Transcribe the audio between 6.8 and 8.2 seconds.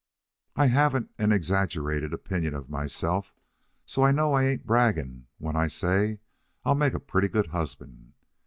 a pretty good husband.